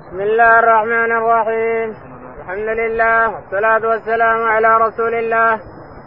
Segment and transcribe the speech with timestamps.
[0.00, 1.88] بسم الله الرحمن الرحيم.
[2.40, 5.60] الحمد لله والصلاة والسلام على رسول الله.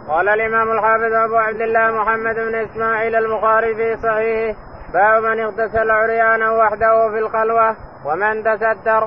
[0.08, 4.58] قال الإمام الحافظ أبو عبد الله محمد بن إسماعيل البخاري في صحيحه
[4.94, 7.76] باب من اغتسل عريانا وحده في الخلوة
[8.06, 9.02] ومن تستر.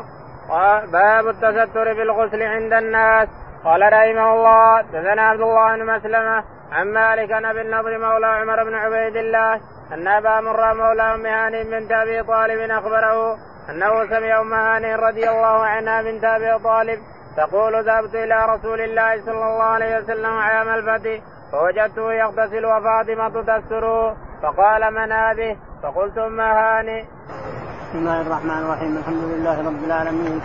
[0.91, 3.27] باب التستر في الغسل عند الناس.
[3.63, 8.63] قال رحمه الله دثنا عبد الله بن مسلمة عن مالك عن أبي النضر مولى عمر
[8.63, 9.53] بن عبيد الله
[9.93, 13.37] أن أبا مرة مولى أم هاني بنت أبي طالب أخبره
[13.69, 16.99] أنه سمع أم هاني رضي الله عنها بنت ابي طالب
[17.37, 21.21] تقول ذهبت إلى رسول الله صلى الله عليه وسلم عام الفتح
[21.51, 27.05] فوجدته يغتسل وفاطمة تستره فقال من هذه؟ فقلت أم هاني.
[27.81, 30.41] بسم الله الرحمن الرحيم الحمد لله رب العالمين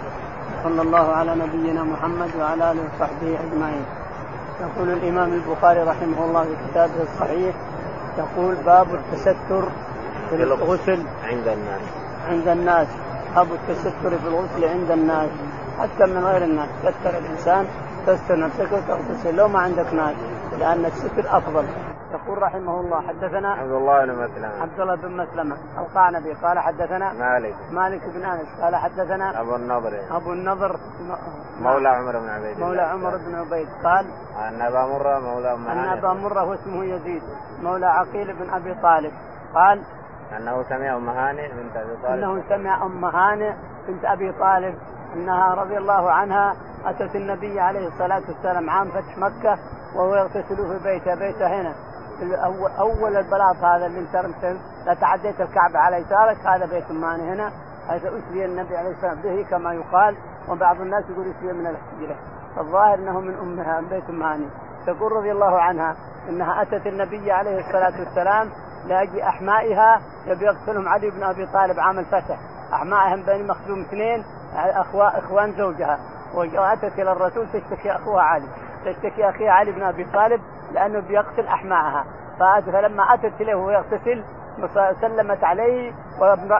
[0.62, 3.84] صلى الله على نبينا محمد وعلى آله وصحبه أجمعين.
[4.60, 7.54] يقول الإمام البخاري رحمه الله في كتابه الصحيح
[8.18, 9.68] يقول باب التستر
[10.30, 11.82] في الغسل عند الناس
[12.28, 12.88] عند الناس
[13.36, 15.30] باب التستر في الغسل عند الناس.
[15.78, 16.68] حتى من غير الناس.
[16.82, 17.66] تستر الإنسان
[18.06, 20.16] تستر نفسك وتغتسل لو ما عندك ناس
[20.58, 21.64] لأن الستر أفضل.
[22.12, 24.62] يقول رحمه الله حدثنا عبد الله بن مسلمة.
[24.62, 25.56] عبد الله بن مسلمة.
[25.78, 27.54] القعنبي قال حدثنا مالك.
[27.70, 29.92] مالك بن أنس قال حدثنا أبو النضر.
[30.10, 30.76] أبو النضر.
[31.60, 34.06] مولى عمر بن عبيد مولى عمر بن عبيد قال
[34.48, 37.22] أن أبا مرة مولى أن هاني أبا مرة واسمه يزيد.
[37.62, 39.12] مولى عقيل بن أبي طالب
[39.54, 39.82] قال
[40.36, 42.22] أنه سمع أم هاني بنت أبي طالب.
[42.22, 43.52] أنه سمع أم هانئ
[43.88, 44.74] بنت أبي طالب
[45.16, 46.54] أنها رضي الله عنها
[46.86, 49.58] أتت النبي عليه الصلاة والسلام عام فتح مكة
[49.96, 51.74] وهو يغتسل في بيته بيته هنا.
[52.80, 54.16] أول البلاط هذا اللي انت
[54.86, 57.50] لا تعديت الكعبة على يسارك هذا بيت ماني هنا
[57.88, 60.16] حيث أسري النبي عليه الصلاة والسلام به كما يقال
[60.48, 62.16] وبعض الناس يقول أسري من الحجرة.
[62.58, 64.46] الظاهر إنه من أمها من بيت ماني
[64.86, 65.96] تقول رضي الله عنها
[66.28, 68.48] إنها أتت النبي عليه الصلاة والسلام
[68.86, 72.38] لأجل أحمائها يبي يقتلهم علي بن أبي طالب عام الفتح.
[72.72, 75.98] أحمائهم بني مخزوم اثنين اخوان إخوان زوجها.
[76.34, 78.48] وأتت إلى الرسول تشتكي أخوها علي.
[78.84, 80.40] تشتكي أخيها علي بن أبي طالب
[80.72, 82.04] لأنه بيقتل أحمائها.
[82.66, 84.24] فلما أتت إليه وهو يغتسل
[85.00, 85.92] سلمت عليه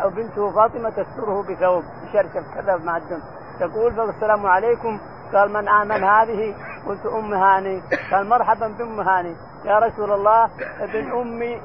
[0.05, 3.21] وبنته فاطمة تستره بثوب شرشف كذا مع الدم.
[3.61, 5.00] تقول السلام عليكم
[5.34, 6.54] قال من آمن هذه؟
[6.87, 7.82] قلت أم هاني.
[8.12, 9.37] قال مرحبا بأم هاني.
[9.65, 10.48] يا رسول الله
[10.81, 11.60] ابن أمي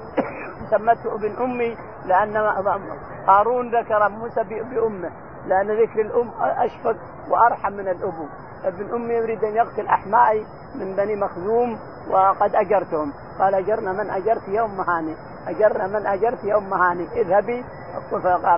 [0.72, 2.36] سمته ابن أمي لأن
[3.28, 5.12] هارون ذكر موسى بأمه
[5.48, 6.96] لأن ذكر الأم أشفق
[7.30, 8.26] وأرحم من الأبو.
[8.66, 10.46] ابن أمي يريد أن يقتل أحمائي
[10.76, 11.80] من بني مخزوم
[12.10, 13.14] وقد أجرتهم.
[13.40, 15.16] قال أجرنا من أجرت يا أم هاني.
[15.48, 17.08] أجرنا من أجرت يا أم هاني.
[17.22, 17.66] اذهبي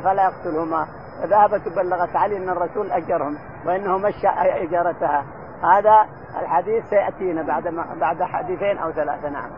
[0.04, 0.88] فلا يقتلهما.
[1.22, 5.26] فذهبت وبلغت علي أن الرسول أجرهم وأنه مشى إجارتها.
[5.64, 6.06] هذا
[6.42, 7.64] الحديث سيأتينا بعد
[8.00, 9.50] بعد حديثين أو ثلاثة نعم.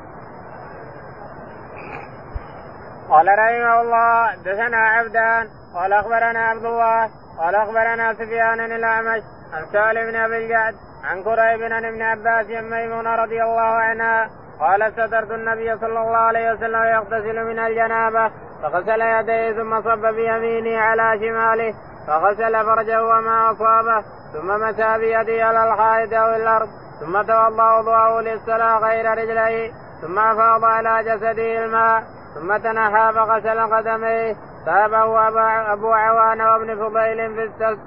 [3.10, 9.22] قال رحمه الله دثنا عبدان قال أخبرنا عبد الله قال أخبرنا سفيان الأعمش
[9.54, 14.30] عن سالم بن أبي الجعد عن كريب عن ابن عباس عن ميمونه رضي الله عنها
[14.62, 18.32] قال سترت النبي صلى الله عليه وسلم يغتسل من الجنابة
[18.64, 21.74] فغسل يديه ثم صب بيمينه على شماله
[22.08, 26.68] فغسل فرجه وما أصابه ثم مسى بيده على الحائط أو الأرض
[27.00, 32.04] ثم توضأ وضوءه للصلاة غير رجليه ثم أفاض على جسده الماء
[32.36, 34.36] ثم تنحى فغسل قدميه
[34.66, 35.28] تابه
[35.74, 37.80] أبو عوان وابن فضيل في السلف.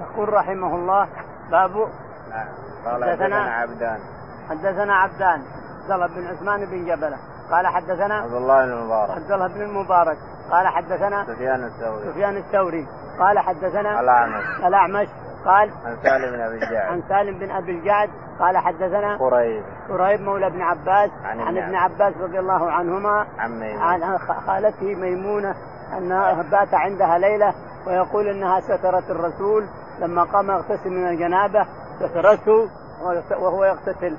[0.00, 1.08] يقول رحمه الله
[1.50, 1.76] باب
[2.30, 2.48] نعم
[2.84, 3.98] قال حدثنا عبدان
[4.50, 5.42] حدثنا عبدان
[5.92, 7.16] عبد الله بن عثمان بن جبلة.
[7.50, 10.18] قال حدثنا عبد الله بن المبارك عبد الله بن المبارك
[10.50, 12.10] قال حدثنا سفيان الثوري.
[12.10, 12.86] سفيان الثوري.
[13.18, 14.44] قال حدثنا الأعمش.
[14.64, 15.08] الأعمش.
[15.44, 16.92] قال عن سالم بن أبي الجعد.
[16.92, 18.10] عن سالم بن أبي الجعد.
[18.38, 19.64] قال حدثنا قريب.
[19.88, 21.10] قريب مولى ابن عباس.
[21.24, 22.14] عن, عن ابن عباس.
[22.16, 23.26] رضي الله عنهما.
[23.38, 25.54] عن ميمونة عن خالته ميمونة
[25.98, 27.54] أنها بات عندها ليلة
[27.86, 29.66] ويقول إنها سترت الرسول.
[29.98, 31.66] لما قام يغتسل من الجنابة
[31.98, 32.68] سترته
[33.40, 34.16] وهو يغتسل.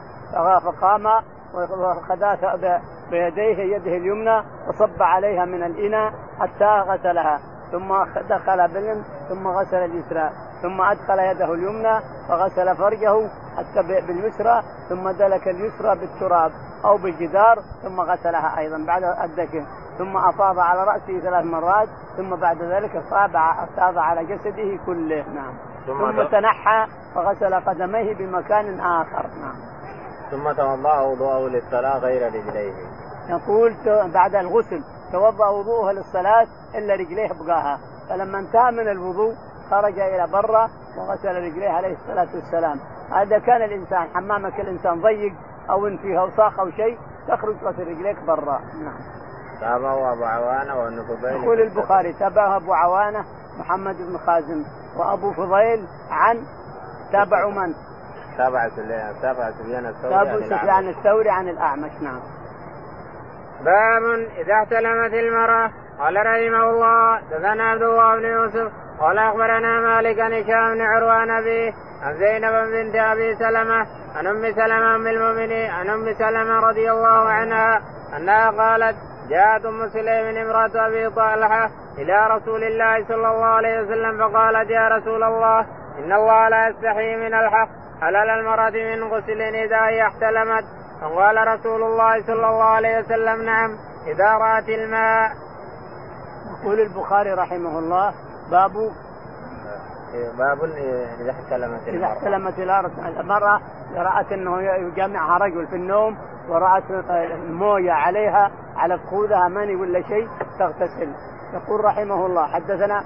[0.64, 1.08] فقام
[1.54, 2.82] وخذاها
[3.12, 7.40] بيديه يده اليمنى وصب عليها من الإناء حتى غسلها
[7.72, 7.94] ثم
[8.30, 10.30] دخل بلم ثم غسل اليسرى.
[10.62, 14.64] ثم أدخل يده اليمنى فغسل فرجه حتى باليسرى.
[14.90, 16.52] ثم دلك اليسرى بالتراب
[16.86, 17.60] أو بالجدار.
[17.84, 19.66] ثم غسلها أيضا بعد الدكن
[19.98, 21.90] ثم أفاض على رأسه ثلاث مرات.
[22.18, 25.26] ثم بعد ذلك أصاب على جسده كله.
[25.36, 25.54] نعم.
[25.88, 29.26] ثم, ثم تنحى فغسل قدميه بمكان آخر.
[29.42, 29.56] نعم.
[30.32, 32.74] ثم توضأ وضوءه للصلاة غير رجليه.
[33.30, 33.76] يقول
[34.14, 37.80] بعد الغسل توضأ وضوءه للصلاة إلا رجليه بقاها.
[38.10, 39.34] فلما انتهى من الوضوء
[39.72, 42.80] خرج إلى برا وغسل رجليه عليه الصلاة والسلام.
[43.12, 45.34] هذا كان الإنسان حمامك الإنسان ضيق
[45.70, 46.98] أو إن فيه أوساخ أو شيء
[47.28, 48.60] تخرج غسل رجليك برا.
[48.84, 49.22] نعم.
[49.62, 53.26] تابعه أبو عوانة وابن فضيل يقول البخاري تابعه أبو عوانة
[53.60, 54.64] محمد بن خازم
[54.98, 56.44] وأبو فضيل عن
[57.12, 57.74] تابعوا من؟
[58.38, 58.70] تابع
[59.22, 62.20] تابع سفيان الثوري تابع سفيان الثوري عن الأعمش نعم.
[63.66, 64.04] باب
[64.38, 70.34] إذا احتلمت المرأة قال رحمه الله دثنا عبد الله بن يوسف قال أخبرنا مالك عن
[70.34, 71.74] هشام بن عروان أبيه
[72.04, 77.30] عن زينب بنت أبي سلمة عن أم سلمة ام المؤمنين عن أم سلمة رضي الله
[77.30, 77.82] عنها
[78.18, 78.96] أنها قالت
[79.30, 84.88] جاءت أم سليم امرأة أبي طلحه إلى رسول الله صلى الله عليه وسلم فقالت يا
[84.88, 85.60] رسول الله
[86.00, 90.64] إن الله لا يستحي من الحق حلل المراه من غسل اذا هي احتلمت.
[91.02, 93.78] فقال رسول الله صلى الله عليه وسلم نعم
[94.08, 95.32] إذا رأت الماء.
[96.52, 98.14] يقول البخاري رحمه الله
[98.52, 98.72] باب
[100.38, 100.64] باب
[101.22, 102.60] إذا احتلمت إذا احتلمت
[103.20, 103.62] المراه
[103.96, 106.18] رأت أنه يجامعها رجل في النوم
[106.50, 106.84] ورأت
[107.50, 110.28] مويه عليها على فخوذها مني ولا شيء
[110.60, 111.14] تغتسل.
[111.54, 113.04] يقول رحمه الله حدثنا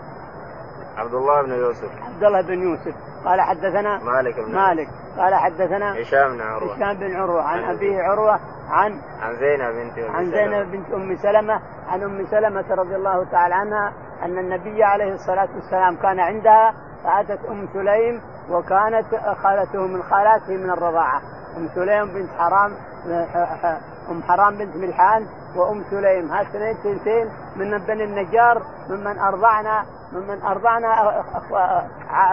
[0.98, 1.90] عبد الله بن يوسف.
[2.02, 2.96] عبد الله بن يوسف.
[3.26, 4.88] قال حدثنا مالك بن مالك.
[5.18, 6.76] قال حدثنا هشام بن عروة.
[6.76, 7.42] هشام بن عروة.
[7.42, 8.40] عن أبيه عروة
[8.70, 11.62] عن عن زينب بنت أم عن زينب بنت أم سلمة.
[11.88, 13.94] عن أم سلمة رضي الله تعالى عنها
[14.24, 19.06] أن النبي عليه الصلاة والسلام كان عندها فأتت أم سليم وكانت
[19.44, 21.22] خالته من خالاته من الرضاعة.
[21.58, 22.72] أم سليم بنت حرام
[24.10, 26.32] أم حرام بنت ملحان وأم سليم.
[26.32, 31.24] هاتين تنتين من بني النجار ممن أرضعنا ممن أرضعنا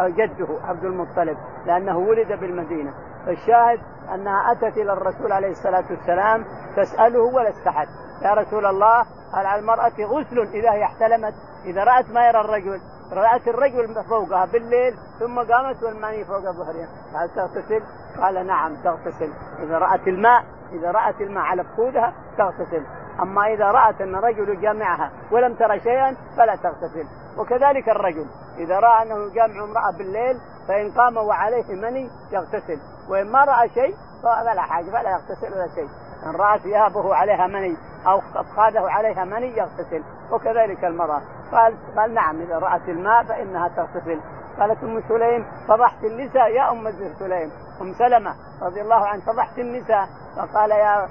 [0.09, 1.37] جده عبد المطلب
[1.67, 2.93] لأنه ولد بالمدينة.
[3.27, 3.81] فالشاهد
[4.15, 6.45] أنها أتت إلى الرسول عليه الصلاة والسلام
[6.77, 7.89] تسأله ولا استحت
[8.23, 9.01] يا رسول الله
[9.35, 11.35] هل على المرأة غسل إذا هي احتلمت
[11.65, 12.81] إذا رأت ما يرى الرجل.
[13.13, 16.89] رأت الرجل فوقها بالليل ثم قامت والماء فوق ظهرها.
[17.15, 17.83] هل تغتسل؟
[18.21, 19.33] قال نعم تغتسل.
[19.59, 22.83] إذا رأت الماء إذا رأت الماء على فخوذها تغتسل.
[23.23, 27.07] أما إذا رأت أن الرجل يجامعها ولم ترى شيئا فلا تغتسل.
[27.39, 28.27] وكذلك الرجل.
[28.59, 32.79] إذا رأى أنه يجامع امرأة بالليل فإن قام وعليه مني يغتسل.
[33.09, 35.89] وإن ما رأى شيء فلا حاجة فلا يغتسل ولا شيء.
[36.27, 37.77] إن رأت ثيابه عليها مني
[38.07, 40.03] أو أفخاذه عليها مني يغتسل.
[40.31, 41.23] وكذلك المرأة.
[41.53, 44.21] قال قال نعم إذا رأت الماء فإنها تغتسل
[44.59, 47.51] قالت أم سليم فضحت النساء يا أم سليم
[47.81, 51.09] أم سلمة رضي الله عنها فضحت النساء فقال يا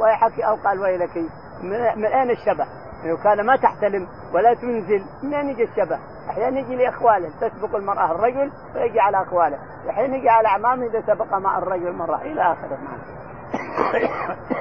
[0.00, 1.16] ويحك أو قال ويلك
[1.96, 2.66] من أين الشبه؟
[3.04, 5.98] لو كان ما تحتلم ولا تنزل منين يجي الشبه؟
[6.30, 9.58] أحيانا يجي لأخواله تسبق المرأة الرجل ويجي على أخواله،
[9.90, 12.78] أحيانا يجي على أعمامه إذا سبق مع الرجل مرة إلى اخره.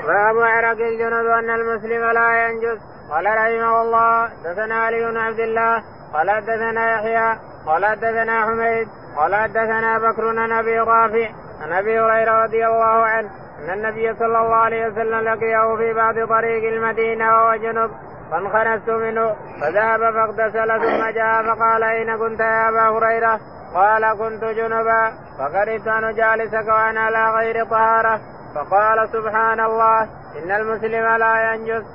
[0.08, 2.80] باب عرق الجنود أن المسلم لا ينجس.
[3.10, 8.88] قال رحمه الله دثنا علي بن عبد الله قال حدثنا يحيى قال حدثنا حميد
[9.18, 11.30] قال حدثنا بكر عن أبي رافع
[11.62, 13.30] عن أبي هريرة رضي الله عنه
[13.60, 17.92] أن النبي صلى الله عليه وسلم لقيه في بعض طريق المدينة وهو جنب
[18.32, 23.40] فانخنست منه فذهب فاغتسل ثم جاء فقال أين كنت يا أبا هريرة؟
[23.74, 28.20] قال كنت جنبا فقربت أن أجالسك وأنا على غير طهارة.
[28.56, 30.02] فقال سبحان الله
[30.44, 31.86] إن المسلم لا ينجس.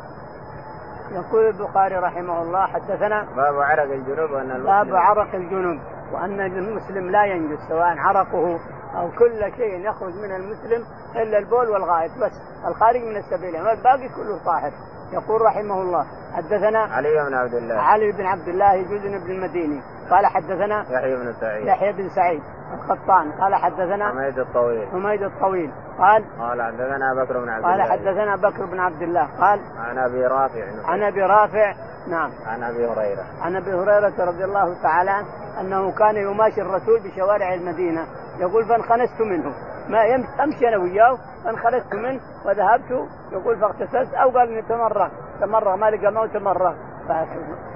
[1.12, 5.81] يقول البخاري رحمه الله حدثنا باب عرق الجنوب وأن المسلم باب عرق الجنوب
[6.12, 8.60] وأن المسلم لا ينجس سواء عرقه
[8.96, 10.84] أو كل شيء يخرج من المسلم
[11.16, 12.10] إلا البول والغائط.
[12.19, 12.32] بس
[12.66, 14.72] الخارج من السبيلين والباقي كله طاهر.
[15.12, 16.06] يقول رحمه الله
[16.37, 17.75] حدثنا علي بن عبد الله.
[17.75, 19.82] علي بن عبد الله جزن بن المديني.
[20.10, 21.66] قال حدثنا يحيى بن سعيد.
[21.66, 22.43] يحيى بن سعيد.
[22.75, 23.32] القطان.
[23.32, 24.89] قال حدثنا حميد الطويل.
[24.89, 25.72] حميد الطويل.
[25.98, 27.91] قال قال حدثنا بكر بن عبد قال الله.
[27.91, 29.29] حدثنا بكر بن عبد الله.
[29.41, 30.65] قال عن أبي رافع.
[30.84, 31.75] عن أبي رافع.
[32.08, 32.31] نعم.
[32.46, 33.25] عن أبي هريرة.
[33.43, 35.27] عن أبي هريرة رضي الله تعالى عنه
[35.60, 38.06] أنه كان يماشي الرسول بشوارع المدينة.
[38.39, 39.53] يقول فانخنست منه.
[39.89, 43.08] ما أمشي أنا وياه فانخنست منه وذهبت.
[43.32, 44.15] يقول فاغتسلت.
[44.15, 45.08] أو قال اني تمرغ.
[45.41, 45.77] تمرغ.
[45.77, 46.75] ما لقى موت تمرغ.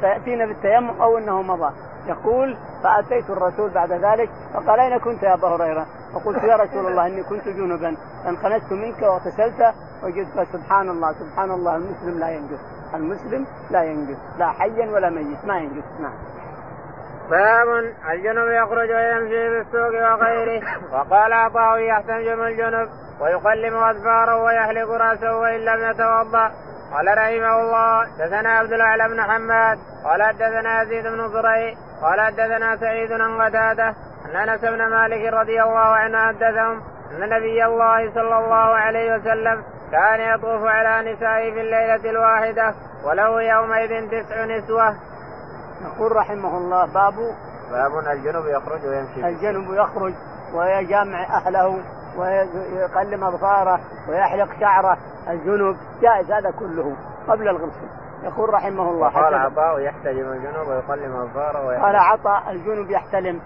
[0.00, 1.74] فيأتينا بالتيمم أو إنه مضى.
[2.06, 7.06] يقول فأتيت الرسول بعد ذلك فقال أين كنت يا أبا هريرة؟ فقلت يا رسول الله
[7.06, 12.60] إني كنت جنبا فانخنست منك واغتسلت وجدت سبحان الله سبحان الله المسلم لا ينجس.
[12.94, 14.18] المسلم لا ينجس.
[14.38, 15.44] لا حيا ولا ميت.
[15.44, 15.84] ما ينجس.
[16.00, 16.14] نعم.
[17.30, 17.68] باب
[18.10, 20.62] الجنب يخرج ويمشي في السوق وغيره؟
[20.92, 22.88] وقال عطاء يحتجم الجنب
[23.20, 26.50] ويقلم اظفاره ويحلق رأسه وإن لم يتوضأ.
[26.92, 32.76] قال رحمه الله دثنا عبد الاعلى بن حماد قال حدثنا يزيد بن زريع قال حدثنا
[32.76, 33.94] سعيد عن قتادة
[34.26, 36.82] أن أنس بن مالك رضي الله عنه حدثهم
[37.12, 43.42] أن نبي الله صلى الله عليه وسلم كان يطوف على نسائه في الليلة الواحدة وله
[43.42, 44.96] يومئذ تسع نسوة.
[45.84, 47.14] يقول رحمه الله باب
[47.70, 50.14] باب الجنب يخرج ويمشي الجنب يخرج
[50.54, 51.78] ويجامع أهله
[52.16, 54.96] ويقلم اظفاره ويحلق شعره
[55.28, 56.96] الجنب جائز هذا كله
[57.28, 57.86] قبل الغسل
[58.22, 63.40] يقول رحمه الله قال عطاء يحتجم الجنوب ويقلم أظفاره قال عطاء الجنوب يحتلم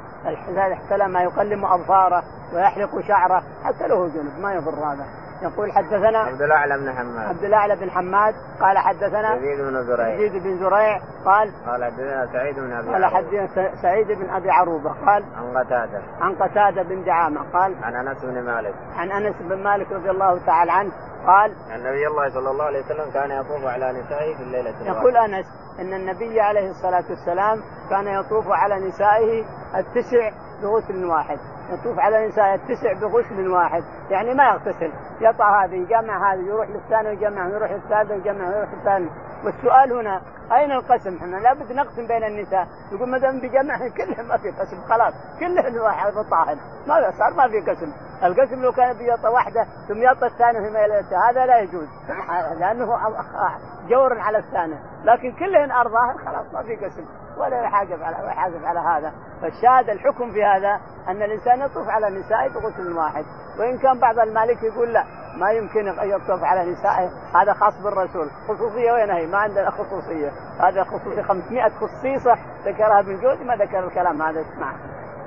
[0.73, 2.23] احتلم يقلم أظفاره
[2.54, 5.04] ويحلق شعره حتى له جنب ما يضر هذا.
[5.43, 7.28] يقول حدثنا عبد الأعلى بن حماد.
[7.28, 10.09] عبد الأعلى بن حماد قال حدثنا يزيد بن زريع.
[10.09, 14.90] يزيد بن زريع قال قال حدثنا سعيد بن أبي قال حدثنا سعيد بن أبي عروبة
[15.07, 16.02] قال عن قتادة.
[16.21, 18.75] عن قتادة بن دعامة قال عن أنس بن مالك.
[18.97, 20.93] عن أنس بن مالك رضي الله تعالى عنه
[21.26, 25.16] قال أن نبي الله صلى الله عليه وسلم كان يطوف على نسائه في الليلة يقول
[25.16, 25.47] أنس
[25.81, 29.45] إن النبي عليه الصلاة والسلام كان يطوف على نسائه
[29.76, 30.31] التسع
[30.62, 31.38] بغسل واحد.
[31.70, 33.82] يطوف على نساء التسع بغسل واحد.
[34.11, 34.92] يعني ما يغتسل.
[35.20, 39.11] يطع هذه يجمع هذه يروح للثاني ويجمع يروح للثالث ويجمع يروح للثاني.
[39.44, 40.20] والسؤال هنا
[40.52, 42.66] أين القسم؟ إحنا؟ لابد نقسم بين النساء.
[42.92, 45.14] يقول ما دام بجمع كلهم ما في قسم خلاص.
[45.40, 46.56] كلهم واحد طاهر
[46.87, 47.92] ما صار ما في قسم.
[48.25, 51.88] القسم لو كان بيطة واحدة ثم يطة الثاني ميلته هذا لا يجوز.
[52.61, 52.87] لأنه
[53.88, 54.96] جور على الثاني.
[55.07, 57.05] لكن كلهن ارضاه خلاص ما في قسم.
[57.39, 59.13] ولا يحاسب على يحاسب على هذا.
[59.43, 63.25] فالشاهد الحكم في هذا أن الإنسان يطوف على نسائه بغسل واحد.
[63.59, 65.05] وإن كان بعض المالك يقول لا
[65.37, 67.11] ما يمكن يطوف على نسائه.
[67.41, 68.31] هذا خاص بالرسول.
[68.49, 70.31] خصوصية وين هي؟ ما عندنا خصوصية.
[70.61, 71.23] هذا خصوصية.
[71.23, 72.35] 500 خصيصة
[72.65, 74.41] ذكرها ابن جوزي ما ذكر الكلام هذا.
[74.41, 74.73] اسمع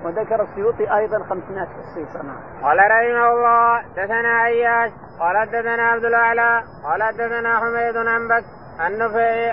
[0.05, 2.23] وذكر السيوطي أيضا 500 خصيصة.
[2.23, 2.63] نعم.
[2.63, 8.45] قال رحمه الله دثنا عياش قال دثنا عبد الأعلى قال دثنا حميد عن بك
[8.87, 9.49] النفعي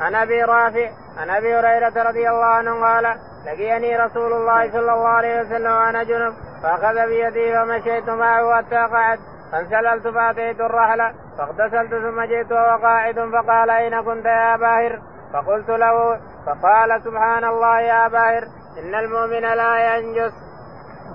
[0.00, 5.08] عن أبي رافع عن أبي هريرة رضي الله عنه قال لقيني رسول الله صلى الله
[5.08, 9.18] عليه وسلم وأنا جنب فأخذ بيدي فمشيت معه حتى قعد
[9.52, 14.98] فانسللت فأتيت الرحله فاغتسلت ثم جئت وهو قاعد فقال أين كنت يا باهر؟
[15.32, 18.42] فقلت له فقال سبحان الله يا باهر
[18.78, 20.49] إن المؤمن لا ينجس.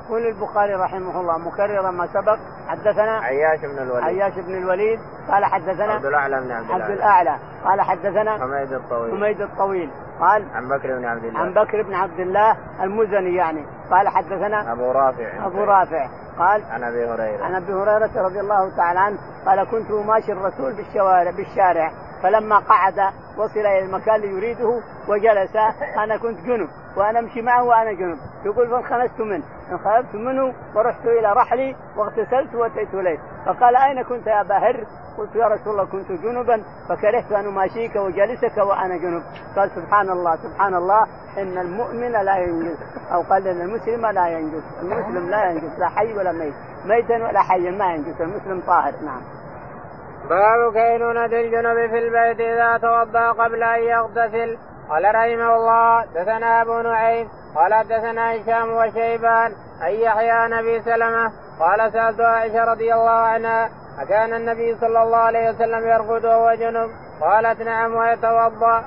[0.06, 4.04] يقول البخاري رحمه الله مكررا ما سبق حدثنا عياش بن الوليد.
[4.04, 5.00] عياش بن الوليد
[5.32, 7.40] قال حدثنا عبد الأعلى بن عبد, عبد الأعلى.
[7.66, 9.12] قال حدثنا حميد الطويل.
[9.12, 11.40] حميد الطويل قال عن بكر بن عبد الله.
[11.40, 15.46] عن بكر بن عبد الله المزني يعني قال حدثنا أبو رافع.
[15.46, 16.08] أبو رافع
[16.40, 17.44] قال عن أبي هريرة.
[17.44, 21.92] عن أبي هريرة رضي الله تعالى عنه قال كنت ماشي الرسول بالشوارع بالشارع.
[22.26, 23.00] فلما قعد
[23.38, 25.56] وصل إلى المكان اللي يريده وجلس
[26.04, 28.18] أنا كنت جنب وأنا أمشي معه وأنا جنب.
[28.46, 29.44] يقول فانخنست منه.
[29.72, 34.84] انخنست منه ورحت إلى رحلي واغتسلت وأتيت اليه فقال أين كنت يا باهر؟
[35.18, 39.24] قلت يا رسول الله كنت جنبا فكرهت أن أماشيك وجلسك وأنا جنب.
[39.56, 42.78] قال سبحان الله سبحان الله إن المؤمن لا ينجز
[43.14, 46.54] أو قال إن المسلم لا ينجز المسلم لا ينجز لا حي ولا ميت
[46.86, 49.22] ميتا ولا حيا ما ينجز المسلم طاهر نعم.
[50.30, 54.58] باب كينونة الجنب في البيت إذا توضأ قبل أن يغتسل؟
[54.90, 59.52] قال رحمه الله دثنا أبو نعيم قال دثنا هشام وشيبان
[59.88, 65.50] أن يحيى نبي سلمة قال سألت عائشة رضي الله عنها أكان النبي صلى الله عليه
[65.50, 66.90] وسلم يرقد وهو جنب؟
[67.22, 68.84] قالت نعم ويتوضأ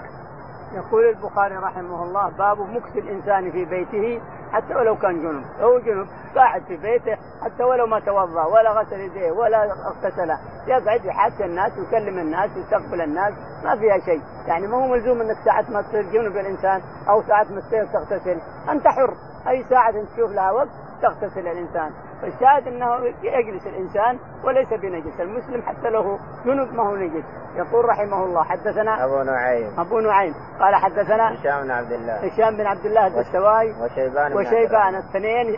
[0.72, 4.20] يقول البخاري رحمه الله باب مكس الإنسان في بيته
[4.52, 5.44] حتى ولو كان جنب.
[5.60, 6.06] هو جنب
[6.36, 10.30] قاعد في بيته حتى ولو ما توضأ ولا غسل يديه ولا اغتسل.
[10.66, 13.32] يقعد يحاسب الناس ويكلم الناس ويستقبل الناس
[13.64, 14.22] ما فيها شيء.
[14.46, 18.38] يعني ما هو ملزوم إنك ساعة ما تصير جنب الإنسان أو ساعة ما تصير تغتسل.
[18.70, 19.14] أنت حر.
[19.48, 20.68] أي ساعة تشوف لها وقت
[21.02, 21.92] تغتسل الإنسان.
[22.22, 27.24] فالشاهد أنه يجلس الإنسان وليس بنجس المسلم حتى له جنب ما هو نجس.
[27.56, 29.80] يقول رحمه الله حدثنا أبو نعيم.
[29.80, 30.34] أبو نعيم.
[30.60, 32.14] قال حدثنا هشام بن عبد الله.
[32.14, 33.74] هشام بن عبد الله الدستوائي.
[33.82, 35.56] وشيبان وشيبان الاثنين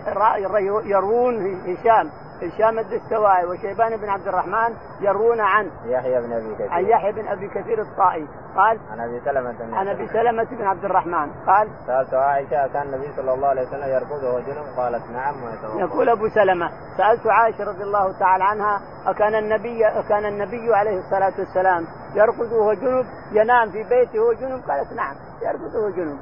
[0.85, 2.11] يروون هشام.
[2.43, 6.73] هشام الدستوائي وشيبان بن عبد الرحمن يروون عن يحيى بن أبي كثير.
[6.73, 8.29] عن يحيى بن أبي كثير الطائي.
[8.57, 11.31] قال عن أبي سلمة بن عن أبي سلمة بن عبد الرحمن.
[11.47, 15.35] قال سألت عائشة كان النبي صلى الله عليه وسلم يركض وهو جنب قالت نعم.
[15.45, 15.81] ويتوضأ.
[15.81, 16.50] يقول أبو سلمة
[16.97, 22.73] سألت عائشة رضي الله تعالى عنها أكان النبي أكان النبي عليه الصلاة والسلام يرقد وهو
[22.73, 26.19] جنب ينام في بيته وهو جنب قالت نعم يرقد وهو جنب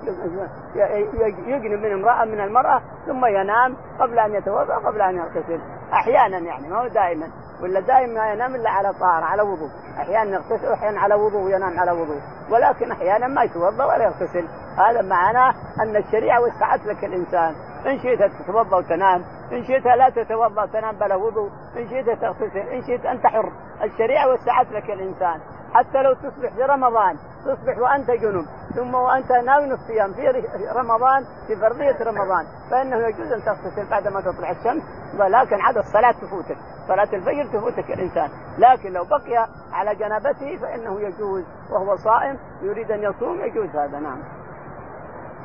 [1.46, 5.60] يجنب من امرأة من المرأة ثم ينام قبل أن يتوضأ قبل أن يغتسل.
[5.92, 7.26] أحيانا يعني ما هو دائما.
[7.62, 9.70] ولا دائما ما ينام إلا على طهارة على وضوء.
[9.98, 12.20] أحيانا يغتسل واحيانا على وضوء وينام على وضوء.
[12.50, 14.48] ولكن أحيانا ما يتوضأ ولا يغتسل.
[14.78, 17.54] هذا معناه أن الشريعة وسعت لك الإنسان.
[17.86, 22.82] إن شئت تتوضأ وتنام إن شئت لا تتوضأ وتنام بلا وضوء إن شئت تغتسل إن
[22.82, 25.40] شئت انت حر الشريعة وسعت لك الإنسان.
[25.74, 28.44] حتى لو تصبح في رمضان تصبح وأنت جنب
[28.74, 30.28] ثم وأنت ناوي الصيام في
[30.80, 34.82] رمضان في فرضية رمضان فإنه يجوز أن تغتسل بعد ما تطلع الشمس
[35.18, 36.56] ولكن عاد الصلاة تفوتك.
[36.88, 38.30] صلاة الفجر تفوتك الإنسان.
[38.58, 43.98] لكن لو بقي على جنابته فإنه يجوز وهو صائم يريد أن يصوم يجوز هذا.
[43.98, 44.37] نعم.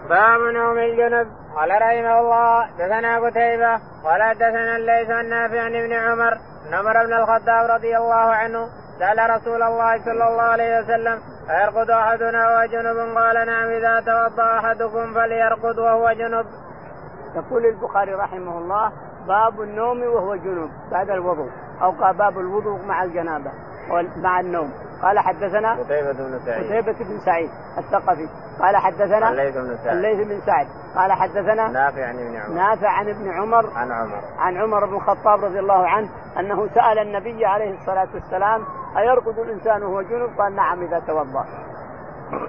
[0.10, 5.94] باب نوم الجنب قال رحمه الله دثنا قتيبة قال دثنا الليث عن نافع عن ابن
[5.94, 6.34] عمر
[6.68, 8.68] ان عمر بن الخطاب رضي الله عنه
[9.00, 11.20] سأل رسول الله صلى الله عليه وسلم
[11.50, 16.46] أيرقد أحدنا وهو جنب؟ قال نعم إذا توضأ أحدكم فليرقد وهو جنب.
[17.36, 18.92] يقول البخاري رحمه الله
[19.28, 21.50] باب النوم وهو جنوب بعد الوضوء
[21.82, 23.52] أو باب الوضوء مع الجنابة.
[24.18, 24.72] مع النوم.
[25.02, 26.66] قال حدثنا قتيبة بن سعيد.
[26.66, 28.28] قتيبة بن سعيد الثقفي.
[28.60, 32.56] قال حدثنا الليث بن سعد الليث بن سعد قال حدثنا نافع عن ابن عمر.
[32.56, 33.70] نافع عن ابن عمر.
[33.76, 34.22] عن عمر.
[34.38, 36.10] عن عمر بن الخطاب رضي الله عنه
[36.40, 38.64] أنه سأل النبي عليه الصلاة والسلام
[38.98, 41.46] أيرقد الإنسان وهو جنب؟ قال نعم إذا توضأ.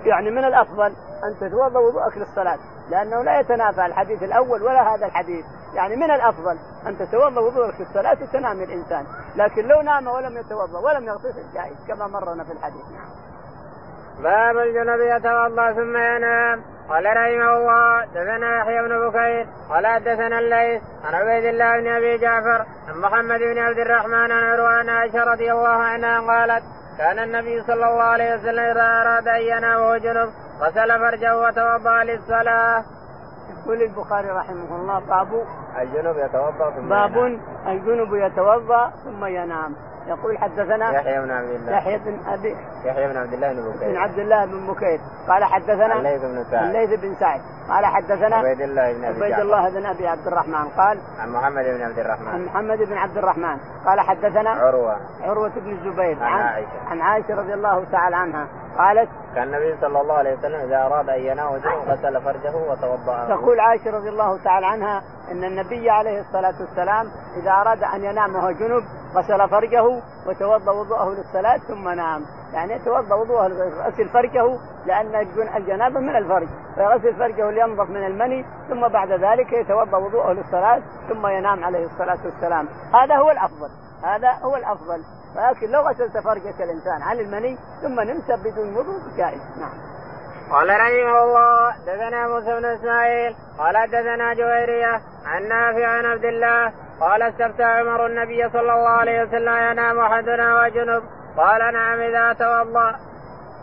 [0.05, 0.93] يعني من الأفضل
[1.25, 2.59] أن تتوضأ وضوءك للصلاة
[2.91, 7.83] لأنه لا يتنافى الحديث الأول ولا هذا الحديث، يعني من الأفضل أن تتوضأ وضوءك في
[7.83, 12.83] الصلاه وتنام الإنسان، لكن لو نام ولم يتوضأ ولم يغتسل جائز كما مرنا في الحديث.
[14.23, 16.75] باب الجنب يتوضأ ثم ينام.
[16.89, 22.19] قال رحمه الله دثنا يحيى بن بكير قال حدثنا الليث عن عبيد الله بن أبي
[22.19, 26.65] جعفر عن محمد بن عبد الرحمن عن عروة عائشة رضي الله عنها قالت
[26.99, 30.29] كان النبي صلى الله عليه وسلم إذا أراد أن ينام وهو جنب
[30.61, 32.85] غسل فرجه وتوضأ للصلاة.
[33.51, 35.45] يقول البخاري رحمه الله باب
[35.81, 37.17] الجنب يتوضأ ثم باب
[37.67, 41.73] الجنب يتوضأ ثم ينام يقول حدثنا يحيى بن عبد الله.
[41.73, 43.89] يحيى بن ابي يحيى بن عبد الله بن بكير.
[43.89, 45.01] بن عبد الله بن بكير.
[45.29, 46.65] قال حدثنا الليث بن سعد.
[46.65, 47.41] الليث بن سعد.
[47.69, 50.69] قال حدثنا عبيد الله بن أبي عبيد الله بن أبي عبد الرحمن.
[50.69, 53.59] قال عن محمد بن عبد عن الرحمن محمد بن عبد الرحمن.
[53.87, 54.97] قال حدثنا عروة.
[55.23, 56.23] عروة بن الزبير.
[56.23, 56.69] عن عائشة.
[56.91, 58.47] عن عائشة رضي الله تعالى عنها.
[58.79, 63.29] قالت كان النبي صلى الله عليه وسلم إذا أراد أن ينام جنب غسل فرجه وتوضأ.
[63.29, 67.07] تقول عائشة رضي الله تعالى عنها إن النبي عليه الصلاة والسلام
[67.43, 68.85] إذا أراد أن ينام وهو جنب
[69.15, 73.49] غسل فرجه وتوضأ وضوءه للصلاة ثم نام، يعني يتوضا وضوءه
[73.87, 75.15] غسل فرجه لأن
[75.57, 81.27] الجنابة من الفرج، فيغسل فرجه لينظف من المني ثم بعد ذلك يتوضأ وضوءه للصلاة ثم
[81.27, 83.69] ينام عليه الصلاة والسلام، هذا هو الأفضل،
[84.05, 85.01] هذا هو الأفضل،
[85.37, 89.95] ولكن لو غسلت فرجك الإنسان عن المني ثم نمت بدون وضوء جائز، نعم.
[90.51, 96.73] قال رحمه الله دثنا موسى بن إسماعيل قال دثنا جويريه عن نافع عن عبد الله
[97.01, 101.03] قال استفتى عمر النبي صلى الله عليه وسلم ينام أحدنا وجنب.
[101.37, 102.97] قال نعم إذا توضأ.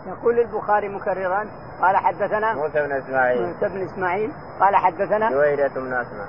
[0.06, 1.46] يقول البخاري مكررا
[1.82, 3.42] قال حدثنا موسى بن إسماعيل.
[3.46, 4.32] موسى بن إسماعيل.
[4.60, 6.26] قال حدثنا جويرية بن اسماء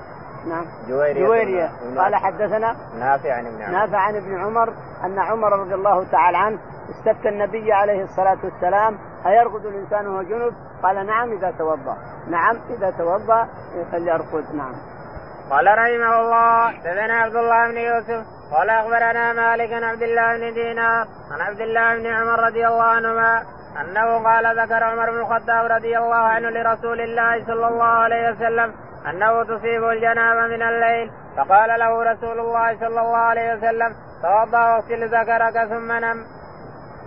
[0.48, 0.66] نعم.
[0.90, 1.70] جويرية جويرية.
[1.84, 3.72] بن- قال حدثنا نافع عن ابن عمر.
[3.72, 8.98] نافع عن ابن عمر أن عمر رضي الله تعالى عنه استفتى النبي عليه الصلاة والسلام
[9.26, 13.48] أيرقد الإنسان وهو جنب؟ قال نعم إذا توضأ، نعم إذا توضأ
[13.92, 14.56] فليرقد.
[14.56, 14.74] نعم.
[15.50, 20.54] قال رحمه الله دثنا عبد الله بن يوسف قال أخبرنا مالك عن عبد الله بن
[20.54, 23.44] دينار عن عبد الله بن عمر رضي الله عنهما
[23.82, 28.74] أنه قال ذكر عمر بن الخطاب رضي الله عنه لرسول الله صلى الله عليه وسلم
[29.10, 35.08] أنه تصيب الجنابة من الليل فقال له رسول الله صلى الله عليه وسلم توضأ واغسل
[35.08, 36.26] ذكرك ثم نم.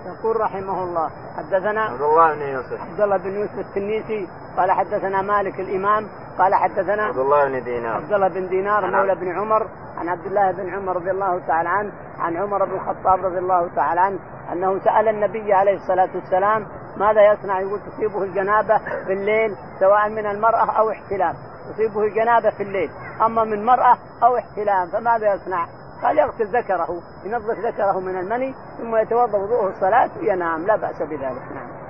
[0.06, 5.22] يقول رحمه الله حدثنا عبد الله بن يوسف عبد الله بن يوسف التنيسي قال حدثنا
[5.22, 7.96] مالك الإمام قال حدثنا عبد الله بن دينار.
[7.96, 9.66] عبد الله بن دينار عن مولى بن عمر
[9.98, 13.74] عن عبد الله بن عمر رضي الله تعالى عنه عن عمر بن الخطاب رضي الله
[13.74, 14.18] تعالى عنه
[14.52, 16.66] أنه سأل النبي عليه الصلاة والسلام
[16.96, 21.34] ماذا يصنع؟ يقول تصيبه الجنابة في الليل سواء من المرأة أو احتلام.
[21.72, 22.90] تصيبه الجنابة في الليل
[23.26, 25.66] أما من مرأة أو احتلام فماذا يصنع؟
[26.02, 26.88] قال يغسل ذكره
[27.24, 31.42] ينظف ذكره من المني ثم يتوضأ وضوءه الصلاة وينام لا بأس بذلك.
[31.54, 31.85] نعم.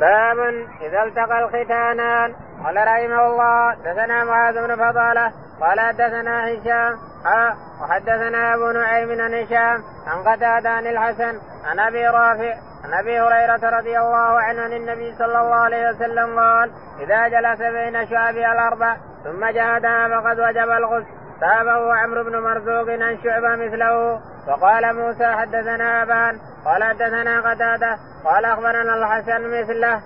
[0.00, 0.38] باب
[0.80, 2.34] إذا التقى الختانان.
[2.64, 5.32] قال رحمه الله دثنا معاذ بن فضالة.
[5.60, 7.10] قال حدثنا هشام.
[7.24, 13.20] ها وحدثنا أبو نعيم عن هشام عن قتادة عن الحسن عن أبي رافع عن أبي
[13.20, 18.52] هريرة رضي الله عنه عن النبي صلى الله عليه وسلم قال إذا جلس بين شعبها
[18.52, 21.19] الأربع ثم جاهدها فقد وجب الغسل.
[21.40, 26.38] تابه عمرو بن مرزوق عن شعبة مثله وقال موسى حدثنا أبان.
[26.64, 27.98] قال حدثنا قتادة.
[28.24, 30.00] قال أخبرنا الحسن مثله.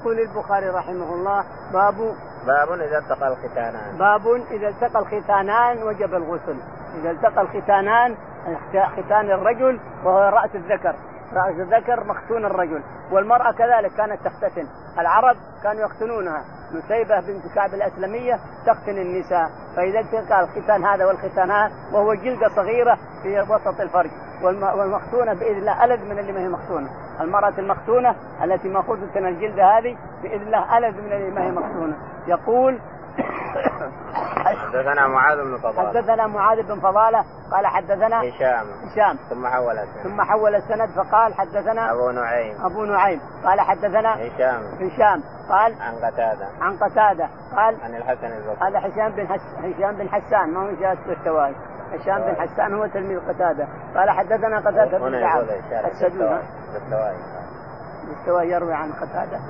[0.00, 1.94] يقول البخاري رحمه الله باب
[2.46, 3.98] باب إذا التقى الختانان.
[3.98, 6.56] باب إذا التقى الختانان وجب الغسل.
[7.00, 8.16] إذا التقى الختانان
[8.74, 10.94] ختان الرجل وهو رأس الذكر.
[11.34, 14.66] رأس الذكر مختون الرجل والمرأة كذلك كانت تختتن.
[14.98, 16.44] العرب كانوا يختنونها.
[16.74, 19.50] نسيبة بنت كعب الأسلمية تختن النساء.
[19.76, 24.10] فإذا التقى الختان هذا والختان هذا وهو جلدة صغيرة في وسط الفرج.
[24.42, 26.88] والم- والمختونة بإذن الله الد من اللي ما هي مختونة.
[27.20, 31.96] المرأة المختونة التي ماخوذه من الجلدة هذه بإذن الله الد من اللي ما هي مختونة.
[32.26, 32.78] يقول
[34.46, 35.88] حدثنا معاذ بن فضالة.
[35.88, 38.66] حدثنا معاذ بن فضالة قال حدثنا هشام.
[38.84, 39.16] هشام.
[39.30, 42.64] ثم حول السنة ثم حول السند فقال حدثنا أبو نعيم.
[42.64, 43.20] أبو نعيم.
[43.44, 44.62] قال حدثنا هشام.
[44.80, 45.22] هشام.
[45.50, 46.46] قال عن قتادة.
[46.60, 47.28] عن قتادة.
[47.56, 48.68] قال عن الحسن البصري.
[48.68, 49.40] هذا هشام بن حس...
[49.58, 50.54] هشام بن حسان.
[50.54, 51.56] ما هو جالس بالتوالي
[51.92, 53.66] هشام بن حسان هو تلميذ قتادة.
[53.96, 56.40] قال حدثنا قتادة بن إشارة السدود
[56.72, 57.18] بالتوالي
[58.10, 59.40] مستوى يروي عن قتادة.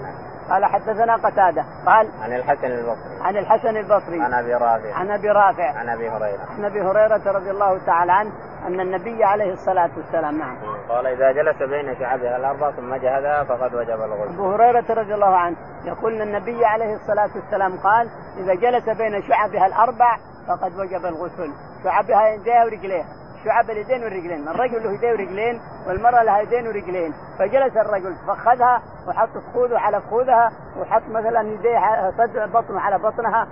[0.51, 1.65] قال حدثنا قتادة.
[1.87, 3.21] قال عن الحسن البصري.
[3.21, 4.23] عن الحسن البصري.
[4.23, 4.95] عن أبي رافع.
[4.95, 5.79] عن أبي رافع.
[5.79, 6.47] عن أبي هريرة.
[6.59, 8.31] عن أبي هريرة رضي الله تعالى عنه
[8.67, 10.57] أن النبي عليه الصلاة والسلام نعم.
[10.89, 14.35] قال إذا جلس بين شعبها الاربع ثم جهدها فقد وجب الغسل.
[14.35, 19.23] أبو هريرة رضي الله عنه يقول أن النبي عليه الصلاة والسلام قال إذا جلس بين
[19.23, 21.53] شعبها الأربع فقد وجب الغسل.
[21.85, 23.07] شعبها يديها ورجليها
[23.47, 27.13] شعب اليدين والرجلين الرجل له يدين ورجلين والمرأة لها يدين ورجلين.
[27.39, 33.47] فجلس الرجل فخذها وحط فخوذه على فخوذها وحط مثلا يديه صدر بطنه على بطنها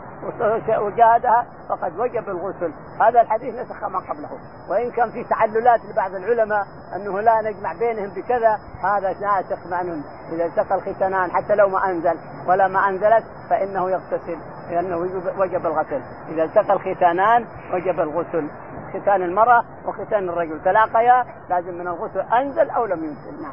[0.78, 2.72] وجاهدها فقد وجب الغسل.
[3.00, 4.30] هذا الحديث نسخ ما قبله.
[4.70, 10.04] وإن كان في تعللات لبعض العلماء أنه لا نجمع بينهم بكذا هذا ناسخ عنهم.
[10.32, 14.38] إذا التقى الختانان حتى لو ما أنزل ولا ما أنزلت فإنه يغتسل
[14.70, 14.96] لأنه
[15.38, 16.00] وجب الغسل.
[16.28, 18.48] إذا التقى الختانان وجب الغسل.
[19.00, 20.60] ختان المرأة وختان الرجل.
[20.64, 23.42] تلاقيا لازم من الغسل أنزل أو لم ينزل.
[23.42, 23.52] نعم.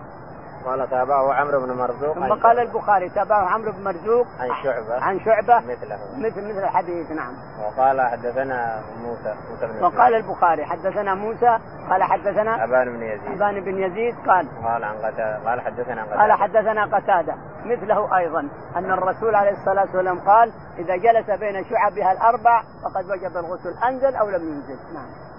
[0.65, 5.03] قال تابعه عمرو بن مرزوق ثم قال البخاري تابعه عمرو بن مرزوق عن شعبة.
[5.03, 5.59] عن شعبة.
[5.59, 5.97] مثله.
[6.17, 7.33] مثل مثل الحديث نعم.
[7.63, 13.31] وقال حدثنا موسى موسى بن وقال البخاري حدثنا موسى قال حدثنا أبان بن يزيد.
[13.31, 18.49] أبان بن يزيد قال قال عن قتادة قال حدثنا قتادة قال حدثنا قتادة مثله أيضا
[18.75, 24.15] أن الرسول عليه الصلاة والسلام قال إذا جلس بين شعبها الأربع فقد وجب الغسل أنزل
[24.15, 24.79] أو لم ينزل.
[24.93, 25.31] نعم.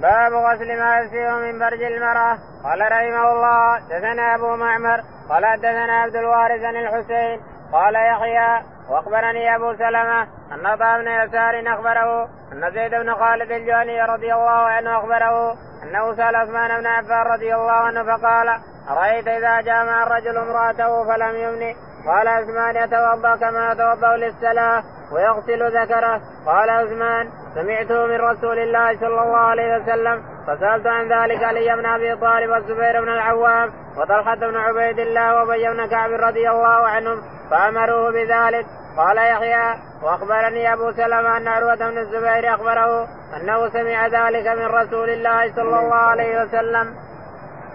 [0.00, 2.38] باب غسل ما يسير من برج المرأة.
[2.64, 7.40] قال رحمه الله دثنا أبو معمر قال دثنا عبد الوارث عن الحسين
[7.72, 14.02] قال يحيى وأخبرني أبو سلمة أن عطاء بن يسار أخبره أن زيد بن خالد الجهني
[14.02, 19.60] رضي الله عنه أخبره أنه سأل عثمان بن عفان رضي الله عنه فقال أرأيت إذا
[19.60, 21.74] جامع الرجل امرأته فلم يمن
[22.06, 29.22] قال عثمان يتوضأ كما يتوضأ للصلاة ويغسل ذكره قال عثمان سمعته من رسول الله صلى
[29.22, 34.56] الله عليه وسلم فسألت عن ذلك علي بن أبي طالب والزبير بن العوام وطلحة بن
[34.56, 38.66] عبيد الله وأبي بن كعب رضي الله عنهم فأمروه بذلك
[38.96, 45.10] قال يحيى وأخبرني أبو سلمة أن عروة بن الزبير أخبره أنه سمع ذلك من رسول
[45.10, 46.94] الله صلى الله عليه وسلم.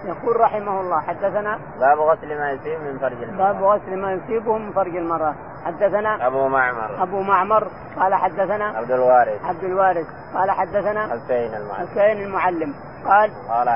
[0.04, 3.52] يقول رحمه الله حدثنا باب غسل ما يصيب من فرج المرأة.
[3.52, 5.34] باب غسل ما يصيبه من فرج المرأة.
[5.64, 7.02] حدثنا أبو معمر.
[7.02, 7.68] أبو معمر.
[7.96, 9.44] قال حدثنا عبد الوارث.
[9.44, 10.06] عبد الوارث.
[10.34, 11.88] قال حدثنا حسين المعلم.
[11.88, 12.74] حسين المعلم.
[13.04, 13.68] قال قال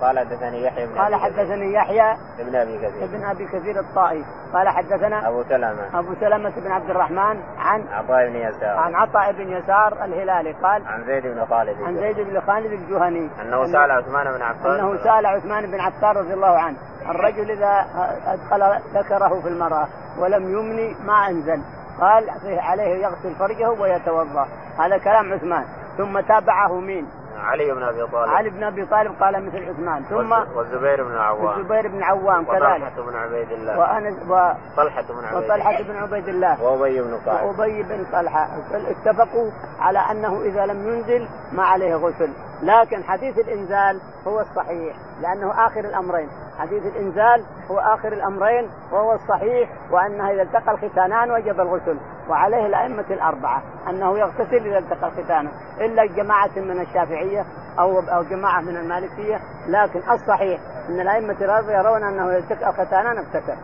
[0.00, 3.04] قال حدثني يحيى بن قال حدثني يحيى ابن أبي كثير.
[3.04, 4.24] ابن أبي كثير الطائي.
[4.54, 5.98] قال حدثنا أبو سلمة.
[5.98, 8.76] أبو سلمة بن عبد الرحمن عن عطاء بن يسار.
[8.76, 10.52] عن عطاء بن يسار الهلالي.
[10.52, 11.82] قال عن زيد بن خالد.
[11.82, 13.30] عن زيد بن خالد الجهني.
[13.42, 14.74] أنه سأل عثمان بن عفان.
[14.74, 16.76] أنه سأل عثمان بن عفان رضي الله عنه.
[17.10, 17.86] الرجل إذا
[18.26, 19.88] أدخل ذكره في المرأة
[20.18, 21.62] ولم يمني ما أنزل.
[22.00, 24.48] قال عليه يغسل فرجه ويتوضأ.
[24.78, 25.64] هذا كلام عثمان.
[25.98, 27.06] ثم تابعه مين؟
[27.44, 28.32] علي بن أبي طالب.
[28.32, 30.02] علي بن أبي طالب قال مثل عثمان.
[30.02, 31.60] ثم والزبير بن عوام.
[31.60, 32.62] الزبير بن عوام كذلك.
[32.62, 33.78] وطلحة بن عبيد الله.
[33.78, 36.62] وانس وطلحة بن عبيد وطلحة بن عبيد الله.
[36.62, 38.48] وأبي بن كعب وأبي بن طلحة.
[38.72, 42.30] اتفقوا على أنه إذا لم ينزل ما عليه غسل.
[42.62, 46.28] لكن حديث الإنزال هو الصحيح لأنه آخر الأمرين.
[46.58, 51.96] حديث الإنزال هو آخر الأمرين وهو الصحيح وانه إذا التقى الختانان وجب الغسل.
[52.28, 57.44] وعليه الأئمة الأربعة أنه يغتسل إذا التقى الختانان إلا جماعة من الشافعية
[57.78, 59.40] أو أو جماعة من المالكية.
[59.68, 61.36] لكن الصحيح أن الأئمة
[61.68, 63.56] يرون أنه إذا التقى الختانان اغتسل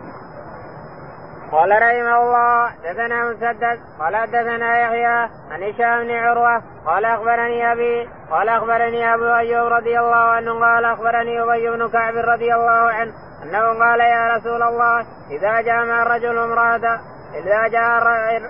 [1.53, 8.09] قال رحمه الله دثنا مسدد قال دثنا يحيى عن هشام بن عروة قال أخبرني أبي
[8.31, 13.13] قال أخبرني أبو أيوب رضي الله عنه قال أخبرني أبي بن كعب رضي الله عنه
[13.43, 17.01] أنه قال يا رسول الله إذا جامع الرجل امرأته
[17.35, 18.03] إذا جاء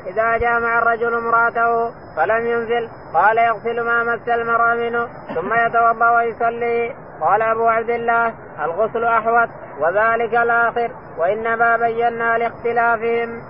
[0.06, 6.94] إذا جامع الرجل امرأته فلم ينزل قال يغسل ما مس المرأة منه ثم يتوضأ ويصلي.
[7.20, 8.34] قال أبو عبد الله
[8.64, 9.48] الغسل أحوط
[9.80, 10.90] وذلك الآخر.
[11.20, 13.42] وإنما بينا لاختلافهم.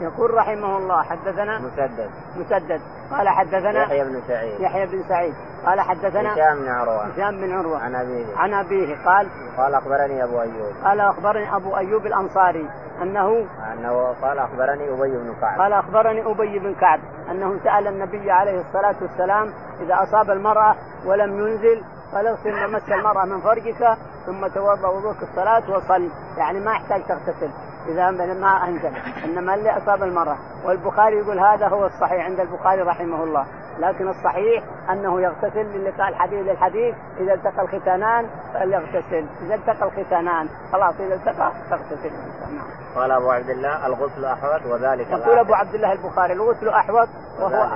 [0.00, 2.10] يقول رحمه الله حدثنا مسدد.
[2.36, 2.80] مسدد.
[3.10, 4.60] قال حدثنا يحيى بن سعيد.
[4.60, 5.34] يحيى بن سعيد.
[5.66, 7.04] قال حدثنا هشام بن عروة.
[7.04, 7.82] هشام بن عروة.
[7.82, 8.36] عن أبيه.
[8.36, 8.96] عن أبيه.
[9.04, 10.72] قال قال أخبرني أبو أيوب.
[10.84, 12.70] قال أخبرني أبو أيوب الأنصاري
[13.02, 15.60] أنه أنه قال أخبرني أبي بن كعب.
[15.60, 21.38] قال أخبرني أبي بن كعب أنه سأل النبي عليه الصلاة والسلام إذا أصاب المرأة ولم
[21.38, 21.82] ينزل
[22.14, 23.96] فلغسل ما مس المرأة من فرجك
[24.26, 26.08] ثم توضأ وضوءك الصلاة وصل.
[26.36, 27.50] يعني ما يحتاج تغتسل.
[27.88, 28.92] إذا ما أنزل.
[29.24, 30.36] إنما اللي أصاب المرأة.
[30.64, 33.46] والبخاري يقول هذا هو الصحيح عند البخاري رحمه الله.
[33.78, 39.26] لكن الصحيح أنه يغتسل للقاء الحديث للحديث إذا التقى الختانان فليغتسل.
[39.46, 42.12] إذا التقى الختانان خلاص إذا التقى تغتسل
[42.54, 42.66] نعم.
[42.96, 47.08] قال أبو عبد الله الغسل أحوط وذلك يقول أبو عبد الله البخاري الغسل أحوط
[47.40, 47.68] وهو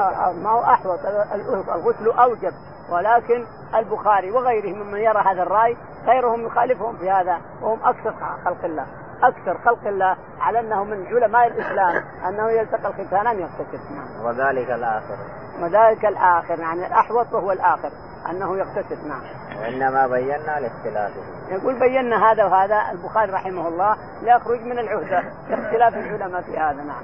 [0.42, 0.98] ما هو أحوط
[1.74, 2.52] الغسل أوجب.
[2.90, 8.86] ولكن البخاري وغيره ممن يرى هذا الرأي غيرهم يخالفهم في هذا وهم أكثر خلق الله.
[9.22, 14.26] أكثر خلق الله على أنه من علماء الإسلام أنه يلتقى الختانان يغتسل نعم.
[14.26, 15.16] وذلك الآخر
[15.60, 17.90] وذلك الآخر يعني الأحوط وهو الآخر
[18.30, 19.22] أنه يغتسل نعم.
[19.60, 21.20] وإنما بينا لاختلافه.
[21.48, 27.02] يقول بينا هذا وهذا البخاري رحمه الله ليخرج من العهدة لاختلاف العلماء في هذا نعم.